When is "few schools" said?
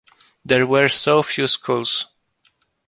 1.21-2.07